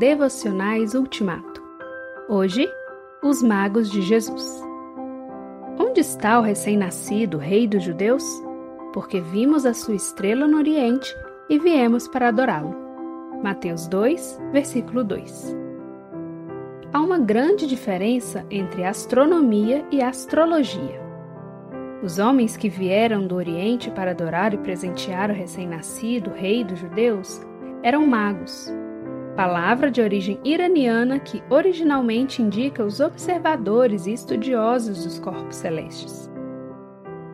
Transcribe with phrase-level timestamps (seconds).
[0.00, 1.62] Devocionais Ultimato.
[2.26, 2.66] Hoje,
[3.22, 4.64] os magos de Jesus.
[5.78, 8.24] Onde está o recém-nascido Rei dos Judeus?
[8.94, 11.14] Porque vimos a sua estrela no Oriente
[11.50, 12.74] e viemos para adorá-lo.
[13.42, 15.54] Mateus 2, versículo 2.
[16.94, 20.98] Há uma grande diferença entre astronomia e astrologia.
[22.02, 27.42] Os homens que vieram do Oriente para adorar e presentear o recém-nascido rei dos judeus
[27.82, 28.72] eram magos,
[29.36, 36.30] palavra de origem iraniana que originalmente indica os observadores e estudiosos dos corpos celestes.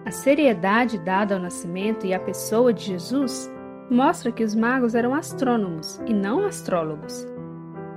[0.05, 3.53] A seriedade dada ao nascimento e à pessoa de Jesus
[3.91, 7.27] mostra que os magos eram astrônomos e não astrólogos,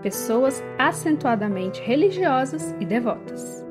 [0.02, 3.66] pessoas acentuadamente religiosas e devotas.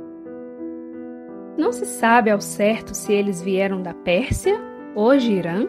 [1.57, 4.61] Não se sabe ao certo se eles vieram da Pérsia,
[4.95, 5.67] hoje Irã,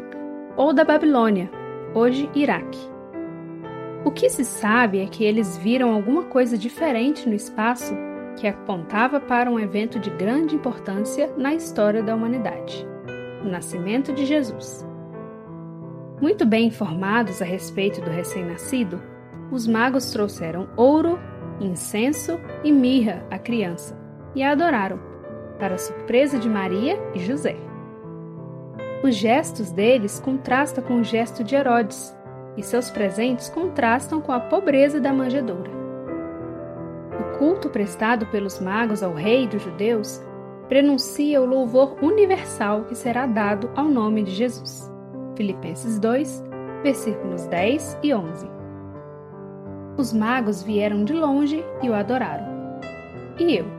[0.56, 1.50] ou da Babilônia,
[1.96, 2.99] hoje Iraque.
[4.06, 7.94] O que se sabe é que eles viram alguma coisa diferente no espaço
[8.38, 12.88] que apontava para um evento de grande importância na história da humanidade
[13.44, 14.86] o nascimento de Jesus.
[16.22, 19.02] Muito bem informados a respeito do recém-nascido,
[19.52, 21.18] os magos trouxeram ouro,
[21.60, 23.98] incenso e mirra à criança
[24.36, 25.00] e a adoraram
[25.58, 27.56] para a surpresa de Maria e José.
[29.02, 32.16] Os gestos deles contrastam com o gesto de Herodes,
[32.60, 35.72] e seus presentes contrastam com a pobreza da manjedoura.
[37.20, 40.22] O culto prestado pelos magos ao rei dos judeus
[40.68, 44.92] prenuncia o louvor universal que será dado ao nome de Jesus.
[45.36, 46.44] Filipenses 2,
[46.84, 48.48] versículos 10 e 11.
[49.98, 52.46] Os magos vieram de longe e o adoraram.
[53.40, 53.79] E eu?